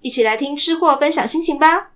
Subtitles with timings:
[0.00, 1.90] 一起来听吃货分享心情吧！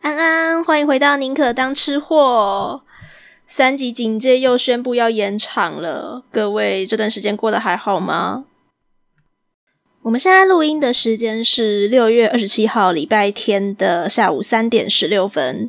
[0.00, 2.82] 安安，欢迎回到宁可当吃货。
[3.52, 8.44] 三级警戒又宣布要延长了，各位这段时间过得还好吗？
[10.02, 15.68] 我们现在录音的时间是六月二十七号礼拜天的下午三点十六分。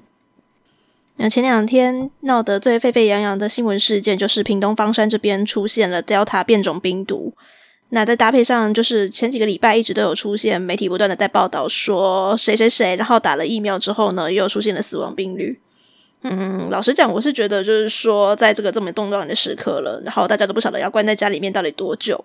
[1.16, 7.34] 那前两天闹得最沸沸扬扬的新闻事件，就是屏东方山这边出现了 Delta 变种病毒。
[7.90, 15.58] 那再搭配上，就是前几个礼拜一直都有出现媒体不断的在报道说谁谁谁，然后打了疫苗之后呢，又出现了死亡病例。
[16.24, 22.24] 嗯，老实讲，我是觉得就是说，在这个这么动乱的时刻了，然后大家都不晓得要关在家里面到底多久，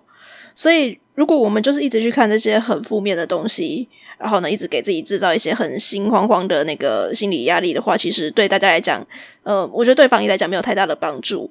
[0.53, 3.89] 所以如果我们就是一直去看这些很负面的东西，
[4.19, 9.03] 然后呢，一直给自己制造一些很心慌慌的那个心理压力的话，其实对大家来讲，
[9.41, 11.49] 呃，我觉得对防疫来讲没有太大的帮助。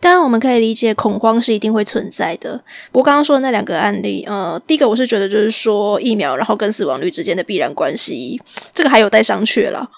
[0.00, 2.62] 当然，我们可以理解恐慌是一定会存在的。
[2.90, 8.40] 不过刚刚说的那两个案例，呃，第一个我是觉得就是说疫苗，然后跟死亡率之间的必然关系，
[8.74, 9.90] 这个还有待商榷了。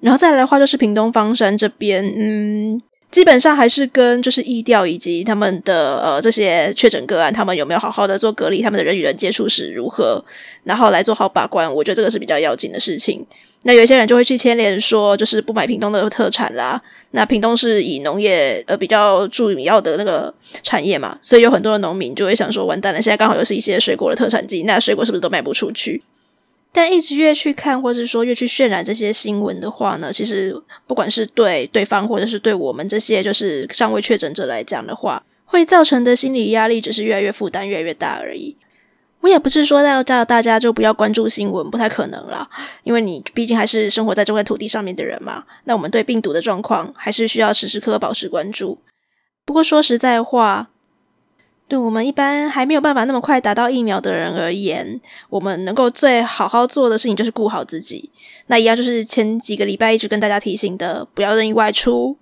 [0.00, 2.80] 然后再来的话，就是屏东方山这边，嗯，
[3.10, 10.24] 基本上还是跟就是疫调以及他们的呃这些确诊个案，他们有没有好好的做隔离，他们的人与人接触史如何，
[10.64, 13.26] 然后来做好把关，我觉得这个是比较要紧的事情。
[13.64, 16.80] 那有一些人就会去牵连说，就是不买屏东的特产啦。
[17.10, 20.32] 那屏东是以农业呃比较主要的那个
[20.62, 26.04] 产业嘛，所以有很多的农民就会想说，完蛋了，现在刚好又是一些水果的特产季，那水果是不是都卖不出去？
[26.76, 30.54] 但一直越去看，或是说越去渲染这些新闻的话呢，其实
[30.86, 38.58] 不管是对对方，或者是对我们这些就是尚未确诊者来讲的话，会造成的心理压力只是越来越负担越来越大而已。
[39.22, 42.50] 我也不是说要叫大家就不要关注新闻，不太可能啦，
[42.84, 45.44] 因为你毕竟还是生活在这块土地上面的人嘛。
[45.64, 48.82] 那我们对病毒的状况还是需要时时刻刻保持关注。
[49.46, 50.68] 不过说实在话，
[51.68, 55.00] 对我们一般还没有办法那么快打到疫苗的人而言，
[55.30, 58.10] 我们能够最好好做的事情就是顾好自己。
[58.46, 62.16] 那一样就是前几个礼拜一直跟大家提醒的，不要任意外出，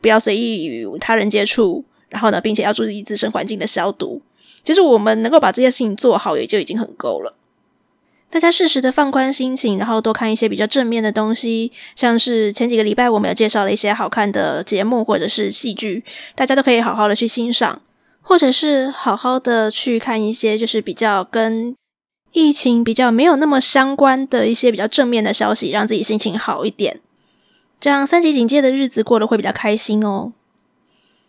[0.00, 4.22] 不要随意与他人接触，然后呢，并且要注意自身环境的消毒。
[4.62, 7.34] 其实我们能够把这些事情做好，也就已经很够了。
[8.30, 16.04] 大家适时的放宽心情，然后多看一些比较正面的东西，像是前几个礼拜我们有介绍了一些好看的节目或者是戏剧，
[16.36, 17.82] 大家都可以好好的去欣赏。
[18.28, 21.76] 或者是好好的去看一些，就是比较跟
[22.32, 27.00] 疫情比较没有那么相关的一些比较正面的消息，让自己心情好一点，
[27.78, 30.32] 这样三级警戒的日子过得会比较开心哦。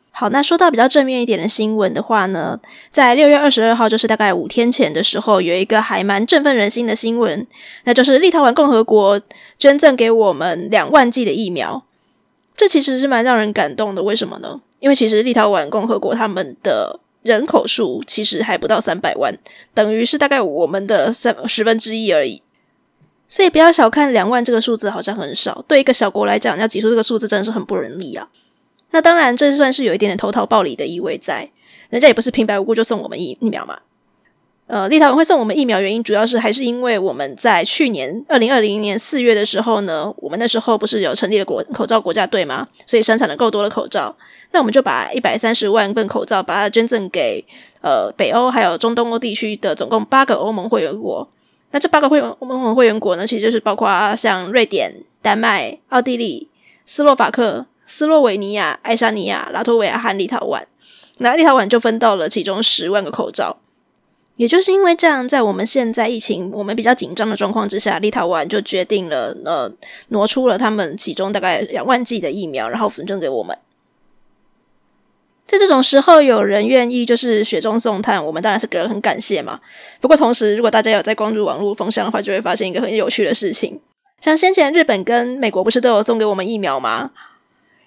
[0.09, 2.59] 好，那说到比较正面一点的新闻的话呢，
[2.91, 7.45] 在六月二十二号，就是大概五天前的时候，有一个还蛮振奋人心的新闻，
[7.83, 9.21] 那就是立陶宛共和国
[9.59, 11.85] 捐赠给我们两万剂的疫苗，
[12.55, 14.01] 这其实是蛮让人感动的。
[14.01, 14.61] 为什么呢？
[14.79, 19.37] 因为其实立陶宛共和国他们的人口数其实还不到三百万，
[19.73, 22.41] 等于是大概我们的三十分之一而已。
[23.27, 25.65] 所以不要小看两万这个数字，好像很少。
[25.67, 28.29] 对一个小国来讲，要挤出这个数字真的是很不容易啊。
[28.91, 31.51] 那当然，这算是有一点点投桃报李的意味在，
[31.89, 33.79] 人家也不是平白无故就送我们疫疫苗嘛。
[34.67, 42.67] 呃，立陶宛会送我们疫苗，原因主要是还是因为我们在去年二零二零年四月的时候呢，我们那时候不是有成立了国口罩国家队吗？
[42.85, 44.17] 所以生产了够多的口罩，
[44.51, 47.45] 那我们就把一百三十万份口罩把它捐赠给
[47.81, 51.29] 呃北欧还有中东欧地区的总共八个欧盟会员国。
[51.71, 56.49] 那这八个会欧盟会员国呢，其实就是包括像瑞典、丹麦、奥地利、
[56.85, 60.63] 斯洛伐克、斯洛维尼亚、爱沙尼亚、拉脱维亚和立陶宛。
[61.19, 63.59] 那立陶宛就分到了其中十万个口罩。
[64.37, 69.71] 也就是因为这样，在我们现在疫情我们比较紧张的状况之下，立陶宛就决定了呃
[70.09, 73.57] 挪出了他们其中大概两万剂的疫苗，然后分赠给我们。
[75.47, 79.59] 在这种时候，有人愿意就是雪中送炭，我们当然是觉得很感谢嘛。
[79.99, 83.79] 不过同时，如果大家有在关注网络风向的话，就会发现一个很有趣的事情，
[84.21, 87.11] 像先前日本跟美国不是都有送给我们疫苗吗？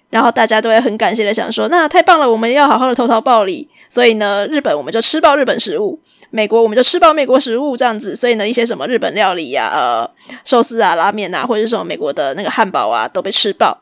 [0.09, 3.69] 然后大家都会很感谢的想说，那太棒了，我们要好好的投桃报李。
[3.87, 6.01] 所以呢，日本我们就吃爆日本食物。
[6.31, 10.11] 美国我们就吃饱美国食物这样子，所以呢，一些什么日本料理呀、啊、呃
[10.43, 13.81] 寿司啊、拉面啊，或者是什么美国的那个汉堡啊，都被吃爆。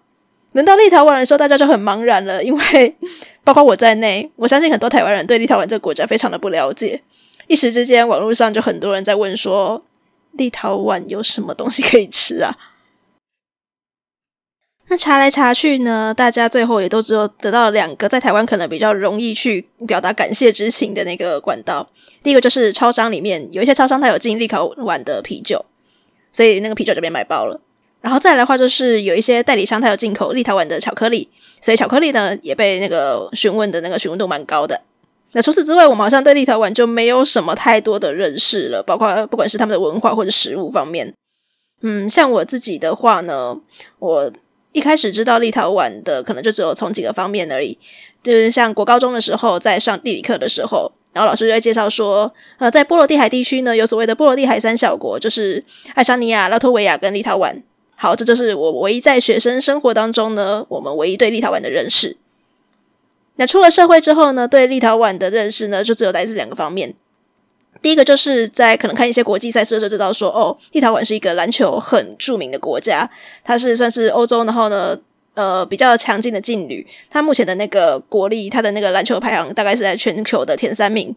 [0.54, 2.96] 轮到立陶宛的时候，大家就很茫然了，因为
[3.44, 7.04] 包括我在内，我相信很多台湾人对立陶宛这个国家非常的不了解。
[7.46, 9.84] 一时之间，网络上就很多人在问说，
[10.31, 12.57] 立陶宛有什么东西可以吃啊？
[14.91, 21.88] 那查来查去呢，大家最后也都只有得到两个在台湾可能比较容易去表达感谢之情的那个管道。
[22.24, 25.63] 第一个就是超商里面有一些超商，它有进立陶宛的啤酒，
[26.31, 27.62] 所以那个啤酒就被买爆了。
[28.01, 31.30] 然后再来的话，就是有一些代理商，它有进口立陶宛的巧克力，
[31.62, 34.81] 所以巧克力呢也被那个询问的那个询问度蛮高的。
[35.33, 41.13] 那除此之外，我们好像对立陶宛就没有什么太多的认识了，包括不管是他们的文化或者食物方面。
[41.83, 43.62] 嗯，像我自己的话呢，
[44.00, 44.33] 我。
[44.71, 47.77] 一开始知道立陶宛的可能就只有从几个方面而已，
[48.21, 55.63] 就是像国高中的时候在上地理课的时候，然后老师就会介绍说，呃，在波罗的海地区呢，有所谓的波罗的海三小国，就是
[55.95, 57.63] 爱沙尼亚、拉脱维亚跟立陶宛。
[57.95, 62.18] 好，这就是我唯一在学生生活当中呢，我们唯一对立陶宛的认识。
[63.36, 66.94] 那出了社会之后呢，对立陶宛的认识呢，就只有来自两个方面。
[67.81, 73.10] 第一个就是在可能看一些国际赛事的时候，知道说哦，立陶宛是一个篮球很著名的国家，
[73.42, 75.00] 它是算是欧洲，然后呢，
[75.36, 76.86] 呃，比较强劲的劲旅。
[77.10, 81.16] 它目前的那个国力，它的那个篮球排行大概是在全球的前三名。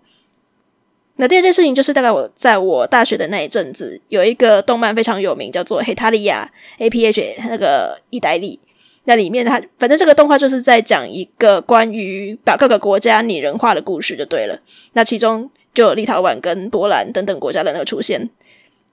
[1.16, 6.52] 那第二件事情就是，大概我在我大学的那一阵子，有一个动漫非常有名，叫做《黑塔利亚》
[6.84, 8.60] （A P H） 那个意大利。
[9.04, 14.60] 那里面它反正这个动画就是在讲一个关于把各个国家拟人化的故事，就对了。
[14.92, 15.50] 那其中。
[15.74, 18.30] 就立陶宛跟波兰等等国家的那个出现，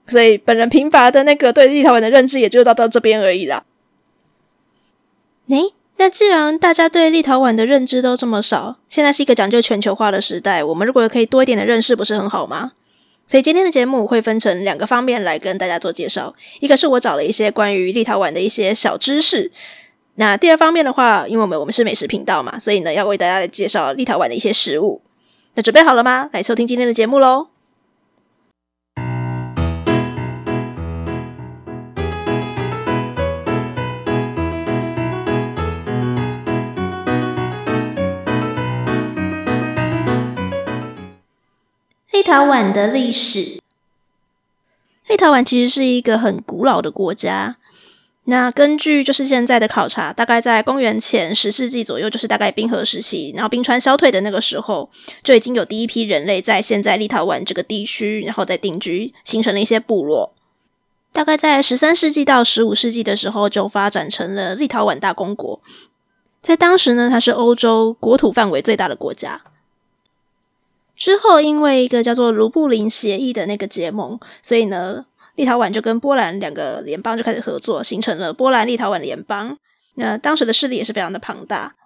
[0.06, 3.64] 所以本人贫乏的那个对立陶宛的认知也就到到这边而已啦。
[5.48, 12.72] 诶，那既然大家对立陶宛的认知都这么少，现在是一个讲究全球化的时代，我们如果可以多一点的认识，不是很好吗？
[13.26, 19.52] 所以今天的节目会分成两个方面来跟大家做介绍，一个是我找了一些关于立陶宛的一些小知识，
[20.14, 25.02] 那第二方面的话，因为我们我们是美食频道嘛，所以呢要为大家介绍立陶宛的一些食物。
[25.60, 26.30] 那准备好了吗？
[26.32, 27.48] 来收听今天的节目喽！
[42.10, 43.60] 立陶宛的历史，
[45.08, 47.56] 立陶宛其实是一个很古老的国家。
[48.24, 54.90] 那根据就是现在的考察，大概在公元前十世纪左右，就是大概冰河时期，然后冰川消退的那个时候，
[55.24, 60.34] 就已经有第一批人类在现在立陶宛这个地区，然后在定居，形成了一些部落。
[61.12, 65.60] 大概在十三世纪到十五世纪的时候，就发展成了立陶宛大公国。
[66.42, 69.42] 在当时呢，它是欧洲国土范围最大的国家。
[70.94, 75.06] 之后，因为一个叫做卢布林协议的那个结盟，所以呢。
[75.36, 79.58] 立陶宛就跟波兰两个联邦就开始合作，形成了波兰立陶宛联邦。
[79.94, 81.76] 那当时的势力也是非常的庞大。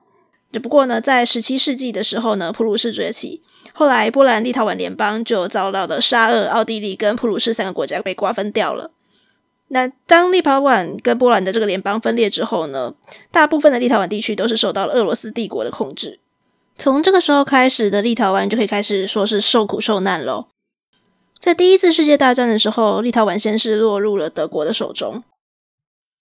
[0.52, 8.92] 只不过呢，在十七世纪的时候呢，普鲁士崛起，后来波兰立陶宛联邦就遭到了沙俄、奥地利跟普鲁士三个国家被瓜分掉了。
[9.68, 12.94] 那当立陶宛跟波兰的这个联邦分裂之后呢，
[13.32, 16.20] 大部分的立陶宛地区都是受到了俄罗斯帝国的控制。
[16.76, 20.48] 从这个时候开始的立陶宛就可以开始说是受苦受难喽。
[21.44, 25.22] 在第一次世界大战的时候，立陶宛先是落入了德国的手中。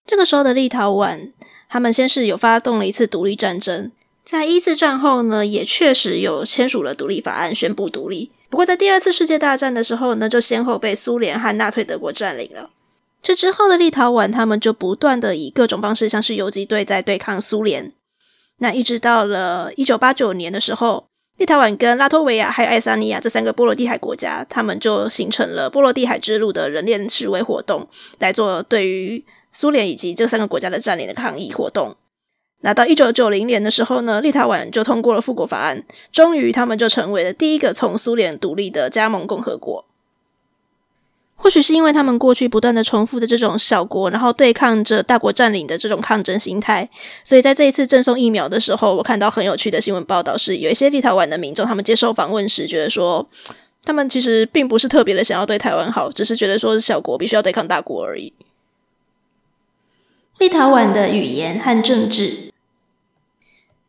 [0.05, 1.31] 这个时候的立陶宛，
[1.69, 3.93] 他们先是有发动了一次独立战争。
[4.25, 8.33] 在一次战后呢，也确实有签署了独立法案，宣布独立。
[8.49, 12.71] 不过在第二次世界大战的时候呢，就先后被苏联和纳粹德国占领了。
[13.21, 17.93] 这之后的立陶宛，他们就不断的以各种方式，像是游击队在对抗苏联。
[18.57, 21.05] 那一直到了一九八九年的时候。
[21.37, 27.87] 立陶宛跟拉脱维亚还有爱沙尼亚这三个波罗的海国家，他们就形成了波罗的海之路的人链示威活动，
[28.19, 31.95] 来做对于苏联以及这三个国家的占领的抗议活动。
[32.61, 39.85] 那到一九九零年的时候呢，立陶宛就通过了复国法案，终于他们就成为了第一个从苏联独立的加盟共和国。
[41.43, 46.89] 或许是因为他们过去不断的重复的这种小国，然后对抗着大国占领的这种抗争心态，
[47.21, 53.27] 所以在这一次赠送疫苗的时候，我看到很有趣的新闻报道，是有一些立陶宛的民众，他们接受访问时觉得说，
[53.83, 58.31] 他们其实并不是特别的想要对台湾好，只是觉得说小国必须要对抗大国而已。
[60.37, 62.53] 立陶宛的语言和政治，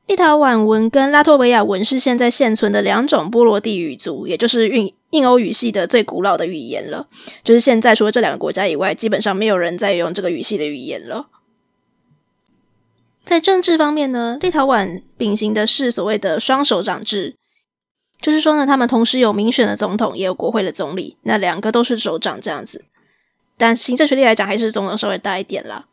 [0.08, 7.08] 立陶宛文跟拉脱维亚文是现在现存的两种波罗的语族，也就是印印欧语系的最古老的语言了。
[7.42, 11.28] 就是现在除了这两个国家以外，基本上没有人在用这个语系的语言了。
[13.24, 17.36] 在政治方面呢，立陶宛秉行的是所谓的双首长制，
[18.20, 22.84] 就是说呢，他们同时有民选的总统，也有国会的总理，那两个都是首长这样子。
[23.56, 25.86] 但行政权力来讲，还是总统稍微大一点啦。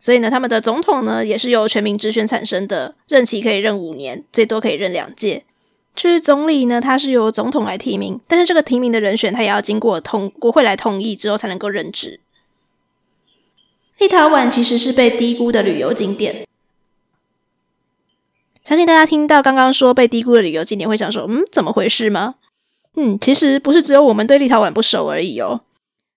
[0.00, 5.44] 所以呢，他们的总统呢，也是由全民直选产生的，任期可以任五年，最多可以任两届。
[5.94, 12.20] 至于总理呢，他是由总统来提名，但是这个提名的人选，他也要经过通国会来同意之后才能够任职。
[13.98, 16.46] 立陶宛其实是被低估的旅游景点，
[18.64, 22.36] 相信大家听到刚刚说被低估的旅游景点，会想说，嗯，怎么回事吗？
[22.96, 25.60] 嗯，其实不是只有我们对立陶宛不熟而已哦。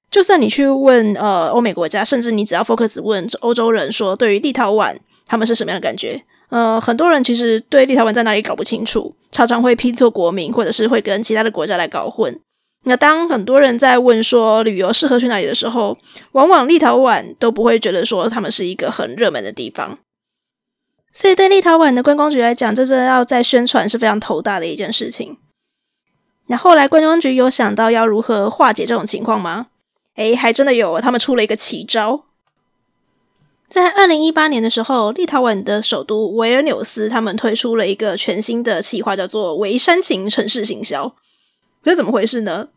[0.10, 6.24] 就算你去问呃欧美国家，甚至你只要 focus 问欧洲人说，对于立陶宛他们是什么样的感觉？
[6.56, 12.40] 呃，很多人其实对立陶宛在哪里搞不清楚，常常会拼错国名，或者是会跟其他的国家来搞混。
[12.86, 15.98] 那当很多人在问说旅游适合去哪里的时候，
[16.32, 20.00] 往往立陶宛都不会觉得说他们是一个很热门的地方。
[21.12, 25.36] 所以对立陶宛的观光局来讲，这真的要在宣传是非常头大的一件事情。
[26.48, 29.68] 那后来观光局有想到要如何化解这种情况吗？
[30.16, 32.25] 诶，还真的有，他们出了一个奇招。
[33.75, 41.13] 在二零一八年的时候，立陶宛的首都维尔纽斯，他们推出了一个全新的企划，叫做“微煽情城市行销”。
[41.84, 42.70] 这是怎么回事呢？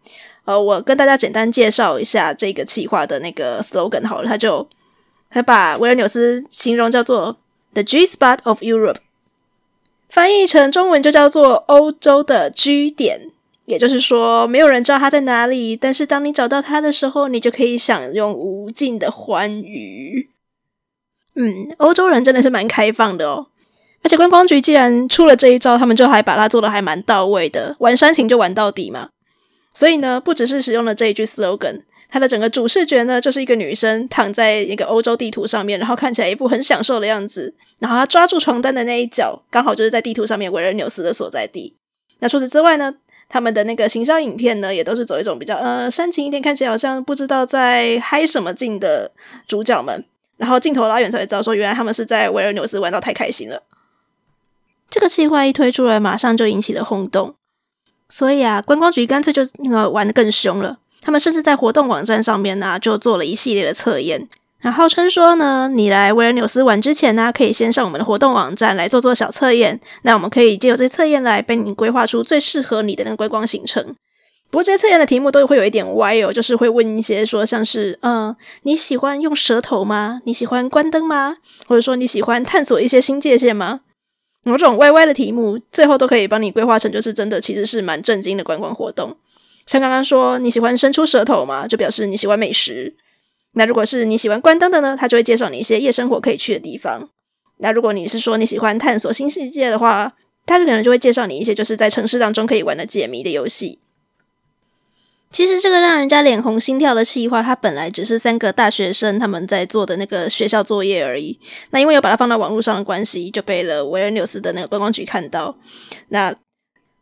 [0.44, 4.68] 呃，我跟大家简单介绍一下这个企划的那个 slogan 好了，他就
[5.30, 7.36] 他把维尔纽斯形容叫做
[7.74, 8.96] “the G spot of Europe”，
[10.08, 13.30] 翻译成中文就叫做“欧洲的 G 点”。
[13.66, 20.30] 也就是说，没有人知道它在哪里，但是当你找到它的时候，你就可以享用无尽的欢愉。
[21.38, 23.46] 嗯，欧洲人真的是蛮开放的哦。
[24.02, 29.10] 而且观光局既然出了这一招，他们就还把它做的还蛮到位的，玩煽情就玩到底嘛。
[29.72, 37.54] 所以呢，不只是使用了这一句 slogan，它的整个主视觉呢，就是一个女生躺在一个欧洲地图上面，然后看起来一副很享受的样子。
[37.78, 41.76] 然后她抓住床单的那一角，刚好就是在地图上面维尔纽斯的所在地。
[42.18, 42.94] 那除此之外呢，
[43.28, 49.12] 他们的那个行销影片呢，也都是走一种比较呃煽情一点，看起来好像不知道在嗨什么劲的
[49.46, 50.04] 主角们，
[50.38, 53.62] 然后镜头拉远才会知道说，原来他们是在维尔纽斯玩到太开心了。
[54.88, 57.34] 这个计划一推出来，马上就引起了轰动，
[58.08, 64.28] 所以啊，观光局干脆就那个玩的更凶了，他们甚至在活动网站上面呢、就做了一系列的测验。
[64.62, 69.80] 那号称说呢，你来维尔纽斯玩之前呢，可以先上我们的活动网站来做做小测验。
[70.02, 73.94] 那我们可以借由这测验来帮你规划出最适合你的那个观光行程。
[74.50, 80.22] 不过这些测验的题目都会有一点歪哦，就是会问一些说像是，嗯，你喜欢用舌头吗？
[80.24, 81.36] 你喜欢关灯吗？
[81.66, 83.80] 或者说你喜欢探索一些新界限吗？
[84.44, 89.18] 某种歪歪的题目，最后都可以帮你规划成就是真的，其实是蛮震惊的观光活动。
[89.66, 91.66] 像刚刚说你喜欢伸出舌头吗？
[91.66, 92.96] 就表示你喜欢美食。
[93.52, 97.10] 那如果是你喜欢关灯的呢，他就会介绍你一些夜生活可以去的地方。
[97.58, 100.12] 那如果你是说你喜欢探索新世界的话，
[100.46, 103.80] 他可能就会介绍你一些就是在城市当中可以玩的解谜的游戏。
[105.30, 111.38] 其实这个让人家脸红心跳的企划，它本来只是三个大学生他们在做的那个学校作业而已。
[111.70, 115.56] 那因为有把它放到网络上的关系，就被了维尔纽斯的那个观光局看到。
[116.08, 116.34] 那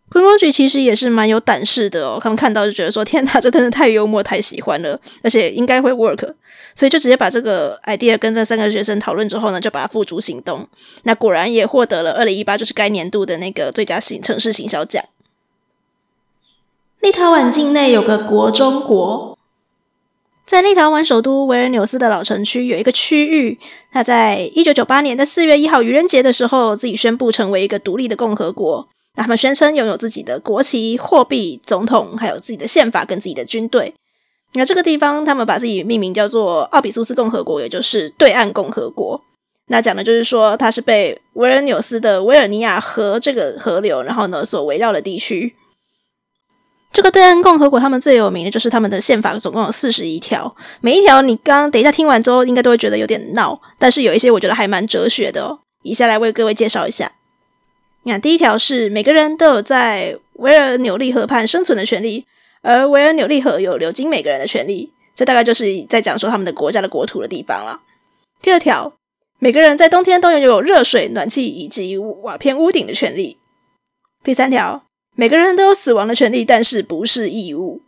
[0.08, 6.34] 观光局其实也是蛮有胆识的哦，他们看到就觉得说：“天哪，这真的太幽默、太喜欢了，而且应该会 work。”
[6.74, 10.68] 所以就直接把这个 idea 跟这三个学生讨论之后呢，就把它付诸行动。
[11.02, 15.04] 那果然也获得了二零一八就是该年度的那个最佳行城市行销奖。
[17.06, 19.38] 立陶宛境内有个国中国，
[20.44, 23.60] 在立陶宛首都维尔纽斯的老城区有一个区域，
[23.92, 28.88] 它在一九九八年的四月一号愚人节的时候，自己宣布成为一个独立的共和国。
[29.14, 33.94] 那他们宣称拥有自己的国旗、货币、总统，还有自己的宪法跟自己的军队。
[34.54, 39.22] 那这个地方，他们把自己命名叫做奥比苏斯共和国，也就是对岸共和国。
[39.68, 45.54] 那讲的就是说，它是被维尔纽斯的维尔尼亚河这个河流，然后呢所围绕的地区。
[46.96, 50.56] 这个对岸共和国，他们最有名的就是他们的宪法，总共有四十一条。
[50.80, 55.58] 每一条你刚等一下听完之后，应该都会觉得有点闹，但是有一些我觉得还蛮哲学的哦。
[55.82, 57.12] 以下来为各位介绍一下。
[58.04, 62.24] 你看第一条是每个人都有在维尔纽利河畔生存的权利，
[62.62, 64.94] 而维尔纽利河有流经每个人的权利。
[65.14, 67.82] 这大概就是在讲说他们的国家的国土的地方了。
[68.40, 68.94] 第二条，
[69.38, 73.36] 每个人在冬天都拥有热水、暖气以及瓦片屋顶的权利。
[74.24, 74.85] 第三条，
[75.18, 77.80] 每个人都有死亡的权利，但是不是义务。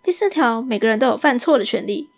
[0.00, 2.08] 第四条，每个人都有犯错的权利。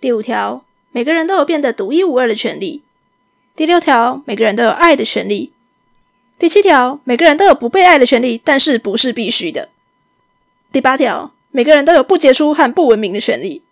[0.00, 2.84] 第五条，每个人都有变得独一无二的权利。
[3.56, 5.52] 第六条，每个人都有爱的权利。
[6.38, 9.68] 第七条，每个人都有不被爱的权利，但是不是必须的。
[10.70, 13.64] 第八条，每个人都有不杰出和不文明的权利。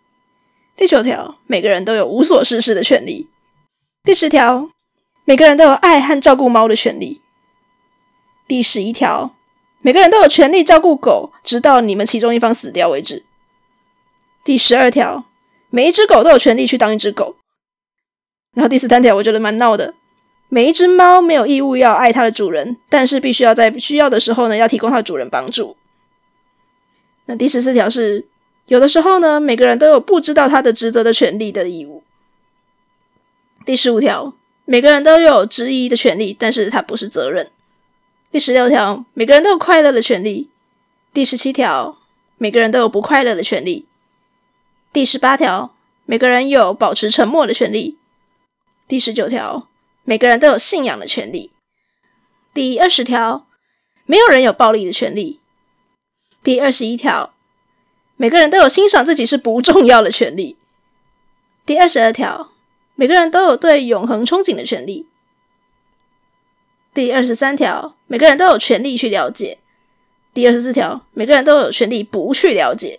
[0.76, 3.28] 第九条，每个人都有无所事事的权利。
[4.02, 4.70] 第十条，
[5.24, 7.22] 每个人都有爱和照顾猫的权利。
[8.48, 9.34] 第十一条，
[9.80, 13.24] 每个人都有权利照顾狗，直到你们其中一方死掉为止。
[14.44, 15.26] 第十二条，
[15.70, 17.36] 每一只狗都有权利去当一只狗。
[18.54, 19.94] 然后第十三条，我觉得蛮闹的。
[20.48, 25.76] 每一只猫没有义务要爱它的主人，但是必须要在需要的时候呢，要提供它的主人帮助。
[27.26, 28.26] 那第十四条是，
[28.66, 32.02] 有的时候呢，每个人都有不知道他的职责的权利的义务。
[33.66, 37.50] 第十五条，每个人都有质疑的权利，但是它不是责任。
[38.30, 40.50] 第十六条，每个人都有快乐的权利。
[41.12, 41.98] 第十七条，
[42.36, 43.86] 每个人都有不快乐的权利。
[44.92, 47.98] 第十八条，每个人有保持沉默的权利。
[48.86, 49.68] 第十九条。
[50.04, 51.52] 每个人都有信仰的权利。
[52.54, 53.46] 第二十条，
[54.06, 55.38] 没有人有暴力的权利。
[56.42, 57.34] 第二十一条，
[58.16, 60.56] 每个人都有欣赏自己是不重要的权利。
[61.66, 62.52] 第二十二条，
[62.94, 65.06] 每个人都有对永恒憧憬的权利。
[66.98, 69.58] 第二十三条，每个人都有权利去了解。
[70.34, 72.98] 第二十四条，每个人都有权利不去了解。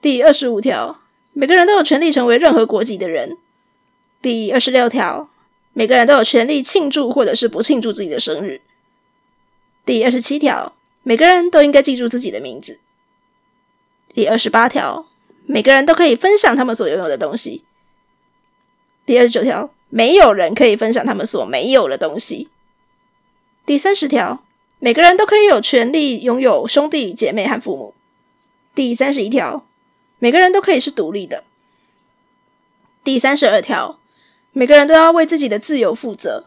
[0.00, 1.00] 第二十五条，
[1.32, 3.36] 每个人都有权利成为任何国籍的人。
[4.22, 5.28] 第二十六条。
[5.72, 8.60] 每个人都有权利庆祝或者是不庆祝自己的生日。
[9.84, 12.78] 第二十七条，每个人都应该记住自己的名字。
[14.14, 15.06] 第二十八条，
[15.44, 17.64] 每个人都可以分享他们所拥有的东西。
[19.04, 22.48] 第二十九条，没有人可以分享他们所没有的东西。
[23.64, 24.44] 第三十条，
[24.78, 27.94] 每个人都可以有权利拥有兄弟姐妹和父母。
[28.74, 29.66] 第三十一条，
[30.18, 31.44] 每个人都可以是独立的。
[33.02, 34.00] 第三十二条。
[34.52, 36.46] 每个人都要为自己的自由负责。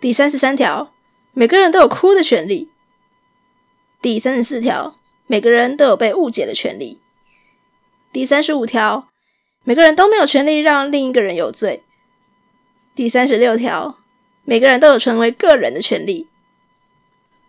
[0.00, 0.92] 第三十三条，
[1.32, 2.70] 每个人都有哭的权利。
[4.00, 7.00] 第三十四条，每个人都有被误解的权利。
[8.12, 9.08] 第三十五条，
[9.64, 11.82] 每个人都没有权利让另一个人有罪。
[12.94, 13.98] 第三十六条，
[14.48, 16.28] 每个人都有成为个人的权利。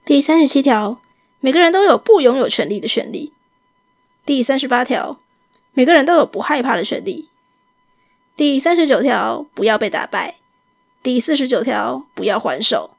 [0.03, 0.99] 第三十七条，
[1.39, 3.31] 每个人都有不拥有权利的权利。
[4.25, 5.19] 第三十八条，
[5.73, 7.29] 每个人都有不害怕的权利。
[8.35, 10.37] 第三十九条，不要被打败。
[11.03, 12.97] 第四十九条，不要还手。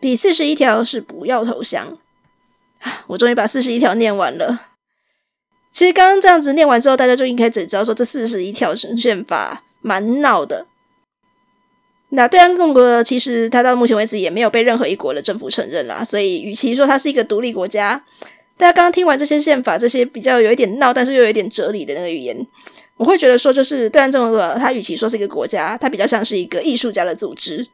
[0.00, 1.98] 第四十一条是不要投降。
[3.08, 4.70] 我终于把四十一条念完了。
[5.70, 10.66] 其实刚刚这样子念完之后，大家就应该只知道说这四十一条宪法蛮闹的。
[12.16, 18.04] 那对岸共和国其实它到目前为止也没有被任何一国的政府承认啦，所以与其说它是一个独立国家，
[18.56, 22.46] 大家刚刚听完这些宪法，这些比较有一点闹，但是又有一点哲理的那个语言。
[22.96, 27.66] 我会觉得说，就是对岸政府，它与其说是一个国家，它比较像是一个艺术家的组织。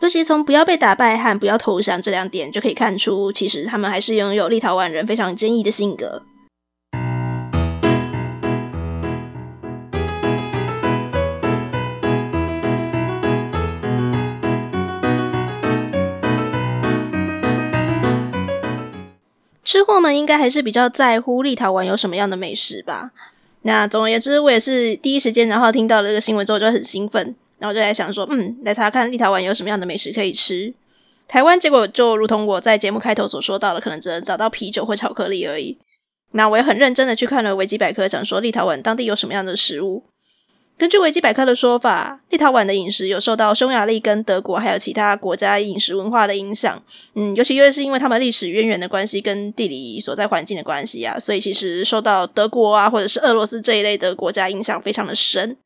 [0.00, 6.24] 尤其从不要被打败和不要投降这两点就可以看出，其实他们还是拥有立陶宛人非常坚毅的性格。
[19.76, 23.10] 吃货们应该还是比较在乎立陶宛有什么样的美食吧。
[23.60, 30.72] 那总而言之，我也是第一时间，然后听到了这个新闻之后就很兴奋，然后就在想说，嗯，来查看立陶宛有什么样的美食可以吃。
[31.28, 35.76] 台湾结果就如同我在节目开头所说到的，可能只能找到啤酒或巧克力而已。
[36.30, 40.04] 那我也很认真的去看了维基百科，想说立陶宛当地有什么样的食物。
[40.78, 46.82] 根据维基百科的说法，立陶宛的饮食有受到匈牙利跟德国还有其他国家饮食文化的影响，
[47.14, 55.56] 嗯，尤其又是因为他们历史渊源的关系跟地理所在环境的关系啊，所以其实受到德国啊或者是俄罗斯这一类的国家影响非常的深。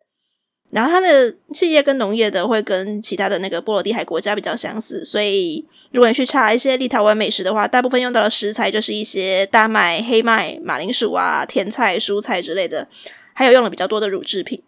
[0.70, 12.86] 然后它的企业跟农业的会跟其他的那个波罗的海国家比较相似，所以如果你去查一些立陶宛美食的话，大部分用到的食材就是一些大麦、黑麦、马铃薯啊、甜菜、蔬菜之类的，
[13.34, 14.62] 还有用了比较多的乳制品。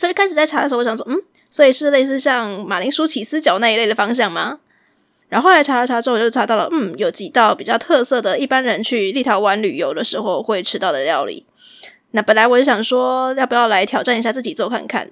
[0.00, 4.60] 所以开始在查的时候，我想说，嗯，所以是类似像马铃薯起司饺那一类的方向吗？
[5.28, 11.44] 然后后来查了查之后，我就查到了，嗯，有几道比较特色的，一般人去立陶宛旅游的时候会吃到的料理。
[12.12, 15.10] 那本来我就想说，要不要来挑战一下自己做看看？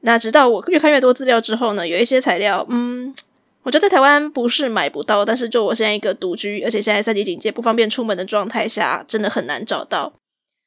[0.00, 3.14] 那直到我越看越多资料之后呢，有一些材料，嗯，
[3.62, 10.12] 我觉得在台湾不是买不到，但是就我现在一个独居，而且现在三级警戒不方便出门的状态下，真的很难找到。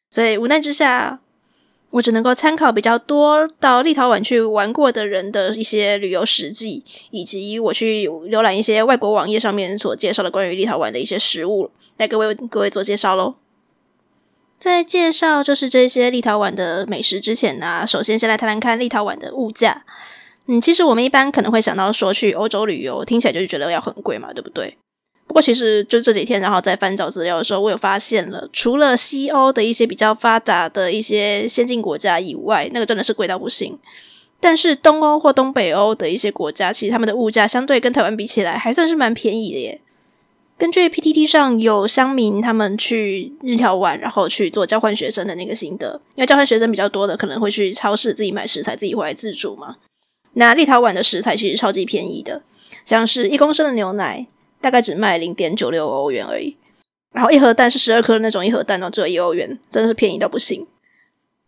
[0.10, 1.20] 所以无奈之下。
[1.92, 13.36] 我只能够参考比较多到立陶宛去玩过的人的一些旅游实记，以及我去浏览一些外国网页上面所介绍的关于立陶宛的一些食物，来各位各位做介绍喽。
[14.60, 19.86] 在介绍就是这些立陶宛的美食之前呢、首先先来谈谈看立陶宛的物价。
[20.48, 24.78] 嗯，其实我们一般可能会想到说去欧洲旅游，听起来就是觉得要很贵嘛，对不对？
[25.30, 33.78] 不过，其实就这几天，然后在翻找资料的时候，我有发现了，除了西欧的一些比较发达的一些先进国家以外，那个真的是贵到不行。
[34.40, 39.82] 但是东欧或东北欧的一些国家，其实他们的物价相对跟台湾比起来，还算是蛮便宜的耶。
[40.58, 49.76] 根据 PTT 上有乡民他们去立陶宛，然后去做交换学生的那个心得，因为交换学生比较多的，可能会去超市自己买食材，自己回来自煮嘛。
[50.34, 52.42] 那立陶宛的食材其实超级便宜的，
[52.84, 54.26] 像是一公升的牛奶。
[54.62, 56.58] 大概只卖零点九六欧元而已，
[57.14, 60.68] 然后一盒蛋是十二颗那种一盒蛋哦，只有一欧元，真的是便宜到不行。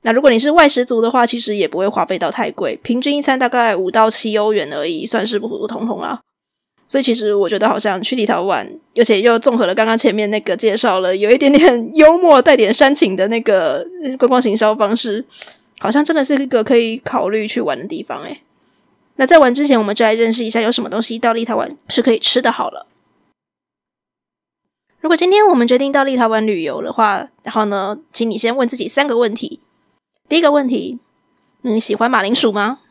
[0.04, 6.22] 那如果你是外食族的话，其实也不会花费到太贵，平均一餐大概五到七欧元而已，算是普普通通啦。
[6.88, 13.86] 所以其实我觉得好像去立陶宛，而且又综合了刚刚前面那个介绍了，有一点点幽默带点煽情的那个
[14.18, 15.24] 观光行销方式，
[15.80, 18.42] 好像真的是一个可以考虑去玩的地方诶。
[19.16, 22.88] 那在玩之前，我们就来认识一下有什么东西到立陶宛是可以吃的好了。
[25.02, 29.60] 如果今天我们决定到立陶宛旅游的话，然后呢，请你先问自己三个问题。
[30.30, 31.00] 第一个问题，
[31.62, 32.82] 你喜欢马铃薯吗？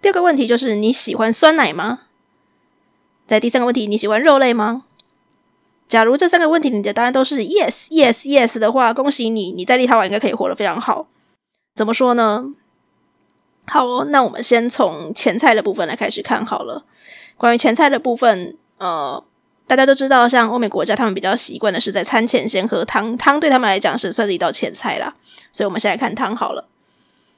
[0.00, 2.02] 第二个问题就是你喜欢酸奶吗？
[3.26, 4.84] 在第三个问题，你喜欢肉类吗？
[5.88, 11.08] 假如这三个问题你的答案都是 yes yes yes 的话，恭喜你，你在立陶宛应该可以活得非常好。
[11.74, 12.54] 怎么说呢？
[13.66, 16.84] 好哦，那我们先从前菜的部分来开始看好了。
[17.36, 19.24] 关于前菜的部分，呃。
[19.66, 25.14] 大家都知道，像欧美国家，他们比较习惯的是在餐前先喝汤，汤对他们来讲是算是一道前菜啦。
[25.52, 26.68] 所以，我们先来看汤好了。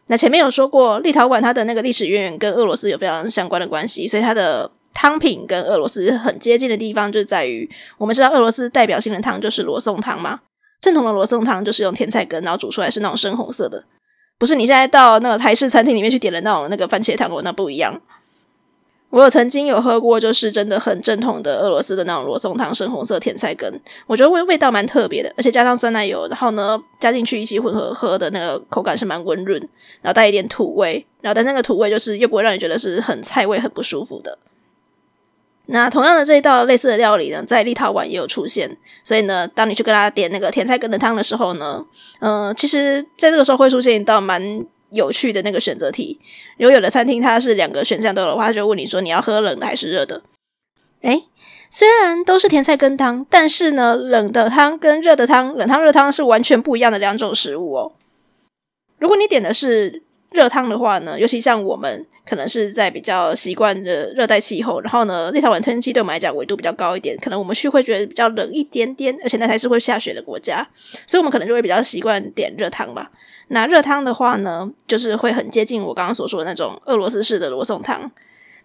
[0.09, 10.41] 那前面有说过，立陶宛它的那个历史渊源跟俄罗斯有非常相关的关系，所以它的汤品跟俄罗斯很接近的地方，就在于我们知道俄罗斯代表性的汤就是罗宋汤嘛。
[10.81, 13.85] 正统的罗宋汤就是用甜菜根，然后煮出来是那种深红色的，
[14.39, 18.01] 不是你现在到那个台式餐厅里面去点的那种那个番茄汤，那不一样。
[19.11, 29.61] 我有曾经有喝过，就是真的很正统的俄罗斯的那种罗宋汤，深红色甜菜根，我觉得味味道蛮特别的，而且加上酸奶油，然后呢加进去一起混合喝的那个口感是蛮温润，
[30.03, 34.39] 然后带一点土味，然后但那个土味就是又不会让你觉得是很菜味很不舒服的。
[35.67, 41.87] 那同样的这一道类似的料理呢，在立陶宛也有出现，所以呢，当你去跟他点那个甜菜根的汤的时候呢，
[42.19, 44.67] 嗯、呃，其实在这个时候会出现一道蛮。
[44.91, 46.19] 有趣的那个选择题，
[46.59, 50.23] 如果有的餐厅它是两个选项都有的话，他就问你说你要喝冷的还是热的？
[51.03, 51.25] 诶，
[51.71, 57.93] 虽然都是甜菜根汤，但是呢，冷的汤跟热的汤，冷汤热汤是完全不一样的两种食物哦。
[58.99, 70.69] 如果你点的是热汤的话呢，尤其像我们可能是在比较习惯的热带气候，然后呢，立陶宛天气对我们来讲纬度比较高一点，可能我们去会觉得比较冷一点点，而且那还是会下雪的国家，
[71.07, 73.11] 所以我们可能就会比较习惯点热汤吧。
[73.49, 78.11] 那热汤的话呢，就是会很接近我刚刚所说的那种俄罗斯式的罗宋汤，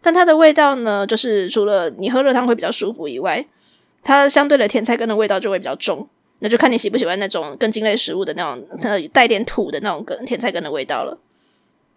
[0.01, 3.45] 但它的味道呢，就是除了你喝热汤会比较舒服以外，
[4.03, 6.07] 它相对的甜菜根的味道就会比较重。
[6.39, 11.19] 那就看你喜不喜欢那种根茎类食物的那种，呃，带点土的那种根甜菜根的味道了。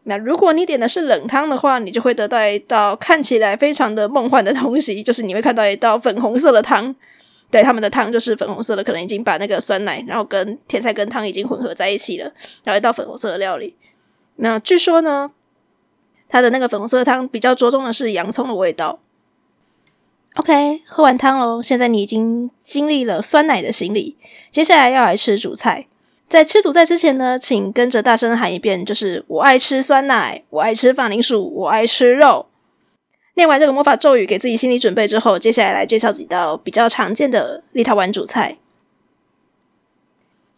[0.02, 6.94] 那如果你点的是冷汤的话，你就会得到一道看起来非常的梦幻的东西，就是你会看到一道粉红色的汤。
[7.54, 12.24] 对，他们的汤就是粉红色的，可能已经把那个酸奶，然后跟甜菜根汤已经混合在一起了，
[12.64, 13.76] 然后一道粉红色的料理。
[14.38, 15.30] 那据说呢，
[16.28, 18.98] 它的那个粉红色的汤比较着重的是洋葱的味道。
[20.34, 24.16] OK，喝完汤喽，现在你已经经历了酸奶的洗礼，
[24.50, 25.86] 接下来要来吃主菜。
[26.28, 32.46] 在吃主菜之前呢，请跟着大声喊一遍，就是我爱吃酸奶，我爱吃马铃薯，我爱吃肉。
[33.34, 38.58] 念完这个魔法咒语，给自己心理准备之后，接下来来介绍几道比较常见的立陶宛主菜。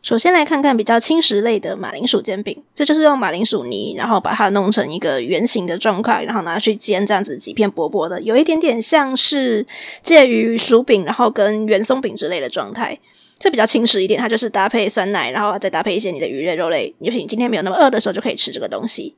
[0.03, 9.67] 首先来看看比较轻食类的马铃薯煎饼，这就是用马铃薯泥，然后把它弄成一个圆形的状块，然后拿去煎，这样子几片薄薄的，有一点点像是
[10.03, 13.01] 介于薯饼，然后跟圆松饼之类的状态。
[13.39, 19.17] 这比较轻食一点，它就是搭配酸奶，然后再搭配一些你的鱼类、肉类，尤其你今天没有那么饿的时候，就可以吃这个东西。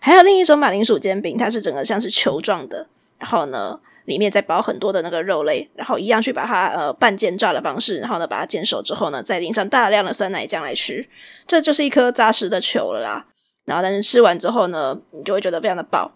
[0.00, 11.06] 还有另一种马铃薯煎饼，它是整个像是球状的，然后呢，里面再包很多的那个肉类，然后一样去把它呃半煎炸的方式，然后呢把它煎熟之后呢，再淋上大量的酸奶酱来吃，
[11.46, 13.26] 这就是一颗扎实的球了啦。
[13.66, 16.12] 然后但是吃完之后呢，你就会觉得非常的饱。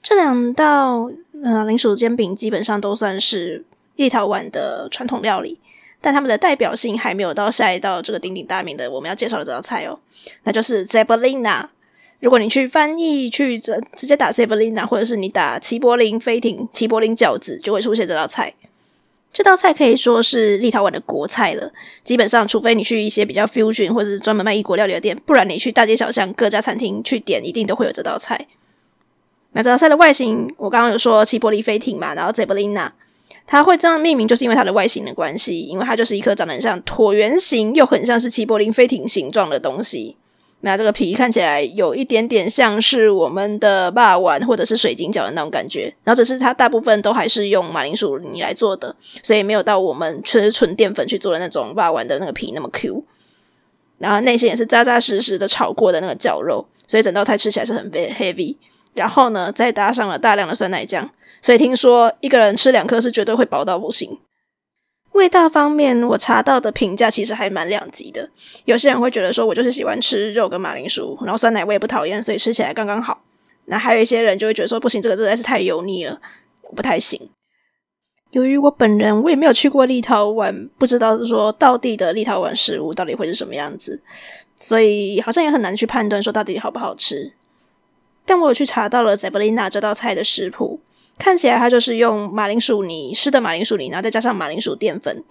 [0.00, 1.10] 这两道
[1.44, 3.64] 呃马铃薯煎饼基本上都算是
[3.96, 5.60] 立陶宛的传统料理。
[6.02, 10.00] 但他们的代表性还没有到下一道这个鼎鼎大名的我们要介绍的这道菜哦，
[10.42, 11.68] 那就是 Zeppelina。
[12.20, 18.54] 如果你去翻译去直直接打 Zeppelina，或者是你打齐柏林飞艇、齐柏林饺子，就会出现这道菜。
[19.32, 21.72] 这道菜可以说是立陶宛的国菜了。
[22.04, 28.46] 基本上，除非你去一些比较 fusion 或者是专门卖异国料理的店，不然你去大街小巷各家餐厅去点，一定都会有这道菜。
[29.52, 32.90] 那这道菜的外形，我刚刚有说齐柏林飞艇嘛，然后 Zeppelina，
[33.46, 40.16] 它会这样命名，就是因为它的外形的关系，因为它就是一颗长得很像椭圆形，又很像是齐柏林飞艇形状的东西。
[40.64, 53.04] 那这个皮看起来有一点点像是我们的霸王或者是水晶饺的那种感觉，然后只是它大部分都还是用马铃薯泥来做的，所以没有到我们吃纯淀粉去做的那种霸王的那个皮那么 Q。
[53.98, 58.56] 然后内馅也是扎扎实实的炒过的那个绞肉，所以整道菜吃起来是很 heavy。
[58.94, 64.18] 然后呢，再搭上了大量的酸奶酱，所以听说一个人吃两颗是绝对会饱到不行。
[65.12, 68.30] 味道方面，我查到的评价其实还蛮两极的。
[68.64, 73.22] 有些人会觉得说，我就是喜欢吃肉跟马铃薯，然后酸奶我也不讨厌，所以吃起来刚刚好。
[73.66, 76.20] 那还有一些人就会觉得说，不行，这个实在是太油腻了，
[76.74, 77.30] 不太行。
[78.30, 84.02] 由于我本人我也没有去过立陶宛，不知道说到地的立陶宛食物到底会是什么样子，
[84.58, 87.34] 所以好像也很难去判断说到底好不好吃。
[88.24, 90.80] 但我有去查到了 Zeppelina 这道菜的食谱。
[91.18, 95.22] 看起来它就是用马铃薯泥，湿的马铃薯泥，然后再加上马铃薯淀粉，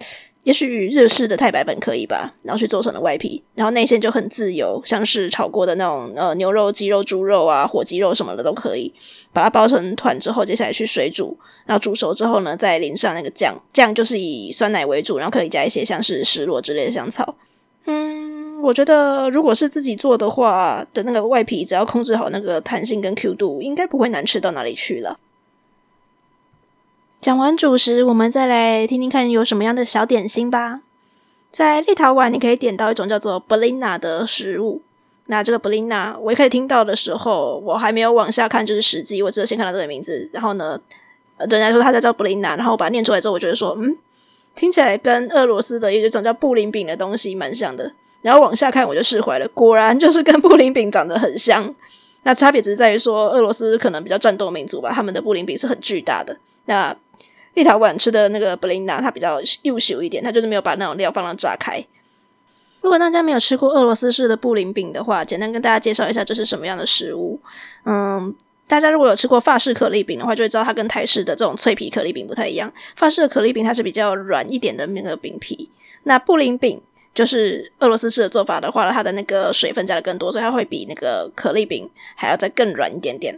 [0.44, 8.94] 也许日式的太白粉可以吧，然后去做成了外皮，然后内馅就很自由，像是炒过的那种呃牛肉、鸡肉、猪肉啊、火鸡肉什么的都可以，
[9.34, 17.36] 把它包成团之后，接下来去水煮，然后煮熟之后呢，再淋上那个酱，酱就是以酸奶为主，然后可以加一些像是蒔萝之类的香草。
[17.86, 25.20] 嗯，我觉得如果是自己做的话，的那个外皮只要控制好那个弹性跟 Q 度，应该不会难吃到哪里去了。
[27.20, 30.82] 讲完主食，我们再来听听看有什么样的小点心吧。
[31.52, 34.82] 在立陶宛，你可以点到一种叫做 blina 的食物。
[35.28, 40.30] 那这个 blina，我一开始听到的时候，我还没有往下看，就是实际，我只有先看到这个名字。
[40.34, 40.80] 然后呢，
[41.38, 43.98] 人家说它叫 blina，然后我把它念出来之后，我觉得说，嗯，
[44.56, 47.94] 听起来跟俄罗斯的一种叫布林饼的东西蛮像的。
[48.22, 51.74] 然后往下看，我就释怀了，果然就是跟布林饼长得很像。
[52.24, 56.38] 那差别只是在于说，俄罗斯可能比较战斗民族吧，他们的布林饼是很巨大的。
[56.66, 56.96] 那
[57.56, 61.84] 立陶宛吃的那个布林娜，它比较幼小一点，它就是没有把那种料放到炸开。
[62.82, 67.40] 如果大家没有吃过俄罗斯式的布林饼的话，简单跟大家介绍一下这是什么样的食物。
[67.86, 68.36] 嗯，
[68.72, 72.72] 大家如果有吃过法式可丽饼的话，就会知道它跟台式的这种脆皮可丽饼不太一样。
[72.96, 75.70] 法式的可丽饼它是比较软一点的那个饼皮，
[76.04, 76.82] 那布林饼
[77.14, 83.38] 就是俄罗斯式的做法的话，它的那个水分加的更多，所以它会比那个可丽饼还要再更软一点点。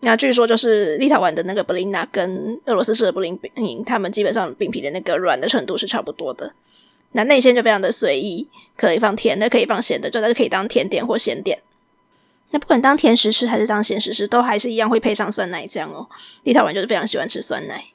[0.00, 6.52] 那据说就是立陶宛的那个布林娜跟俄罗斯式的布林饼，他们基本上饼皮的那个软的程度是差不多的。
[7.12, 11.60] 那内馅就非常的随意，可以放甜的，可以放咸的，就它就可以当甜点或咸点。
[12.54, 16.08] 那不管当甜食吃还是当咸食吃，都还是一样会配上酸奶酱哦。
[16.44, 17.86] 立陶宛就是非常喜欢吃酸奶。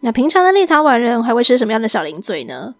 [0.00, 2.74] 那平常的立陶宛人还会吃什么样的小零嘴呢？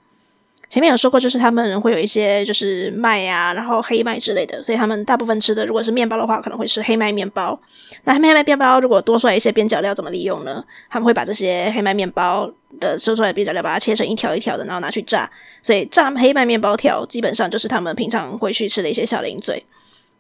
[0.73, 7.61] 前面有说过，就是他们会有一些就是麦啊，然后黑麦之类的，所以他们大部分吃的如果是面包的话，可能会吃黑麦面包。
[8.05, 10.65] 那黑麦面包如果多出来一些边角料，怎么利用呢？
[10.89, 15.31] 他们会把这些黑麦面包的收出来的边角料，把它切成一条一条的，然后拿去炸。
[15.61, 19.63] 所以炸黑麦面包条基本上就是他们平常会去吃的一些小零嘴。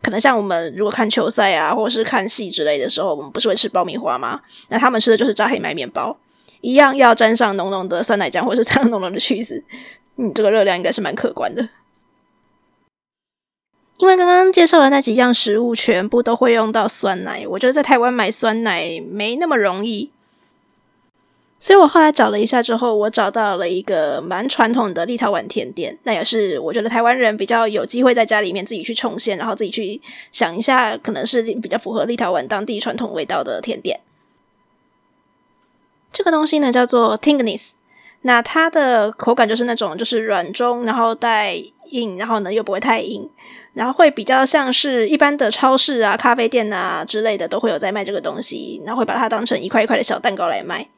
[0.02, 4.42] 可能像我们如果看球赛啊，或者是看戏之类的时候，我们不是会吃爆米花吗？
[4.68, 6.14] 那他们吃的就是炸黑麦面包，
[6.60, 9.62] 一样要沾上浓浓的酸奶酱，或者是沾上浓浓的 cheese。
[10.16, 11.68] 嗯，这个热量应该是蛮可观的。
[13.98, 20.11] 因为刚刚介绍的那几样食物全部都会用到酸奶，我觉得在台湾买酸奶没那么容易，
[21.61, 34.01] 所以我后来找了一下之后，我找到了一个蛮传统的立陶宛甜点，那也是我觉得台湾人比较有机会在家里面自己去重现，然后自己去想一下，可能是比较符合立陶宛当地传统味道的甜点。
[36.12, 37.72] 这个东西呢叫做 Tingnis。
[38.22, 41.54] 那它的口感就是那种，就是软中，然后带
[41.90, 43.28] 硬，然后呢又不会太硬，
[43.74, 50.88] 然后会比较像是一般的超市啊、咖啡店啊之类的都会有在卖这个东西，然后会把它当成一块一块的小蛋糕来卖。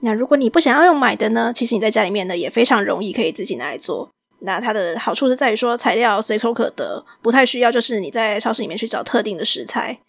[0.00, 4.10] 那如果你不想要用买的呢，其实你在家里面呢也非常容易可以自己拿来做。
[4.40, 10.00] 那它的好处是在于说材料随口可得，不太需要就是你在超市里面去找特定的食材。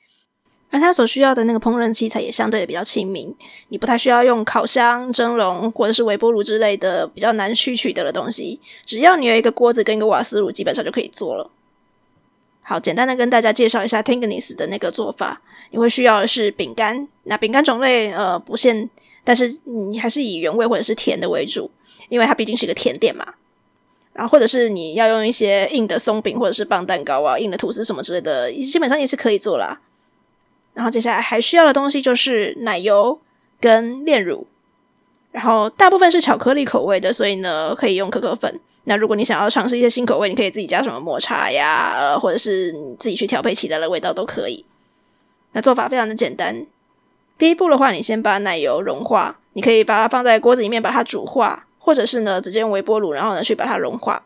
[0.74, 3.32] 而它所需要的那个烹饪器材也相对的比较亲民，
[3.70, 11.52] 你不太需要用烤箱、蒸笼或者是微波炉之类的比较难去取得的东西，只要你有一个锅子跟一个瓦斯炉，基本上就可以做了。
[12.64, 18.90] 好，简单的跟大家介绍一下 Tinginis 的那个做法，你会需要的是饼干，那饼干种类呃不限
[19.24, 21.70] 但是你还是以原味或者是甜的为主，
[22.10, 23.36] 因为它毕竟是一个甜点嘛。
[24.14, 29.82] 然后或者是你要用一些硬的松饼或者是棒蛋糕啊、硬的吐司什么之类的，基本上也是可以做啦。
[30.74, 33.20] 然后接下来还需要的东西就是奶油
[33.60, 34.48] 跟炼乳，
[35.32, 38.60] 然后大部分是巧克力口味的，所以呢可以用可可粉。
[38.86, 44.66] 那如果你想要尝试一些新口味，你可以自己加什么抹茶呀，呃，或者是你自己去调配其他的味道都可以。
[45.54, 46.66] 那做法非常的简单。
[47.38, 54.24] 第一步的话，你先把奶油融化，你可以把它放在锅子里面把它煮化，或者是呢直接用微波炉，然后呢去把它融化。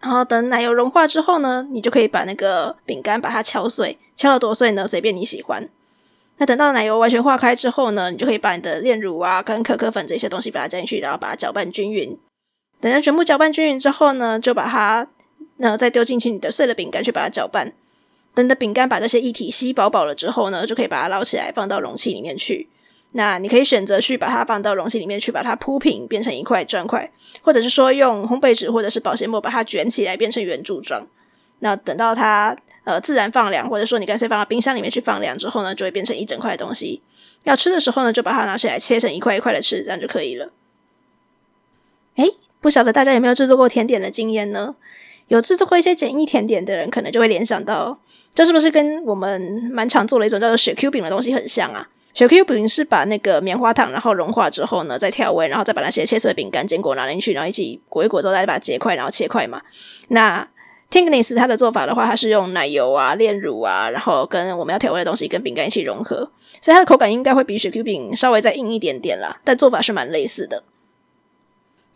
[0.00, 4.88] 然后等奶油融化之后呢，你就可以把那个饼干把它敲碎，敲了多碎呢？
[4.88, 5.68] 随便你喜欢。
[6.38, 12.18] 那等到奶油完全化开之后呢，你就可以把你的炼乳啊跟可可粉这些东西把它加进去，然后把它搅拌均匀。
[12.80, 15.06] 等它全部搅拌均匀之后呢，就把它
[15.58, 17.74] 呃再丢进去你的碎的饼干去把它搅拌。
[18.34, 22.70] 等的饼干把这些液体吸饱饱了之后呢，就可以把它捞起来放到容器里面去。
[23.12, 27.10] 那你可以选择去把它放到容器里面去，把它铺平，变成一块砖块，
[27.42, 31.08] 或者是说用烘焙纸或者是保鲜膜把它卷起来，变成圆柱状。
[31.58, 37.02] 那等到它呃自然放凉，或者说你干脆放到冰箱里面去放凉之后呢，就会变成一整块东西。
[37.44, 40.52] 要吃的时候呢，就把它拿起来切成一块一块的吃，这样就可以了。
[42.16, 44.76] 诶，不晓得大家有没有制作过甜点的经验呢？
[45.28, 48.00] 有制作过一些简易甜点的人，可能就会联想到，
[48.32, 51.88] 这是不是跟我们蛮常做的一种叫做雪 Q 饼的东西很像啊？
[52.12, 59.62] 雪 Q 饼是把那个棉花糖，然后融化之后呢，再调味，然后再把那些切碎饼干、坚果拿进去，然后一起裹一裹之后，再把它结块，然后切块嘛。
[60.08, 60.48] 那
[60.90, 70.64] Tinkness 它的做法的话，它是用奶油啊、炼乳啊，然后跟我们要调味的东西跟饼干一起融合，所以它的口感应该会比雪 Q 饼稍微再硬一点点啦，但做法是蛮类似的。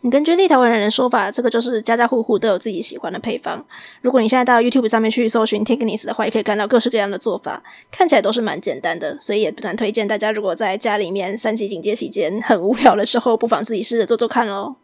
[0.05, 3.65] 你根据立陶宛人的说法，这个就是家家户户都有自己喜欢的配方。
[4.03, 9.17] 如果你现在到 YouTube 上面去搜寻 Tinkness 的话，也可以看到各式各样的做法，看起来都是蛮简单的。
[9.19, 14.75] 所以也不蛮推荐大家，如果在家里面三级警戒期间很无聊的时候，不妨自己试着做做看喽。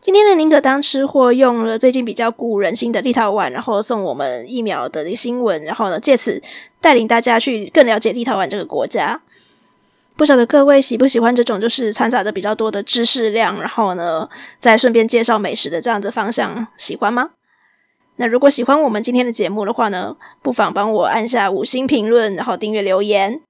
[0.00, 6.42] 今天的宁可当吃货用了最近比较鼓舞人心的立陶宛，然后送我们疫苗的新闻，然后呢，借此
[6.80, 9.20] 带领大家去更了解立陶宛这个国家。
[10.20, 14.28] 不晓得各位喜不喜欢这种就是掺杂着比较多的知识量，然后呢，
[14.58, 17.30] 再顺便介绍美食的这样的方向，喜欢吗？
[18.16, 23.40] 那如果喜欢我们今天的节目的话呢，不妨帮我按下五星评论，然后订阅留言。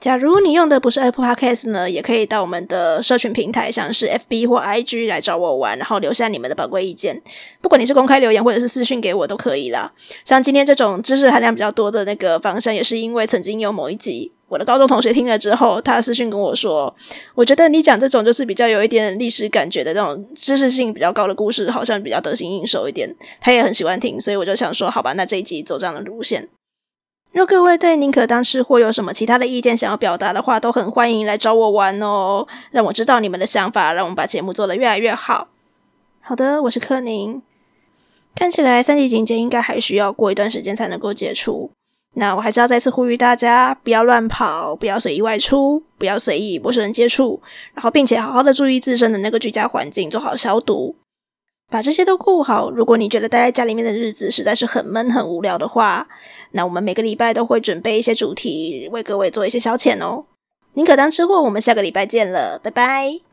[0.00, 7.22] 假如你用的不是 Apple Podcast 呢，也可以到我们的社群平台，像是 FB 或 IG 来找我玩，然后留下你们的宝贵意见。
[7.62, 9.92] 不管你是公开留言或者是私讯给我都可以啦。
[10.24, 14.32] 像今天这种知识含量比较多的那个方向，也是因为曾经有某一集。
[14.50, 16.92] 我的高中同学听了之后，他私讯跟我说
[17.36, 26.48] ：“我觉得你讲这种就是比较有一点历史感觉的那种知识性比较高的故事，好像比较得心应手一点。”他也很喜欢听，所以我就想说：“好吧，那这一集走这样的路线。”
[27.30, 35.46] 若各位对宁可当吃货有什么其他的意见想要表达的话，都很欢迎来找我玩哦，让我知道你们的想法，让我们把节目做得越来越好。
[36.20, 37.40] 好的，我是柯宁。
[38.34, 41.70] 看起来三级警戒应该还需要过一段时间才能够解除。
[42.14, 47.40] 那我还是要再次呼吁大家，不要乱跑，不要随意外出，不要随意陌生人接触，
[47.72, 50.96] 然后并且好好的注意自身的那个居家环境，做好消毒，
[51.70, 52.70] 把这些都顾好。
[52.70, 56.08] 如果你觉得待在家里面的日子实在是很闷很无聊的话，
[56.50, 60.26] 那我们每个礼拜都会准备一些主题，为各位做一些消遣哦。
[60.74, 63.29] 宁可当吃货，我们下个礼拜见了，拜拜。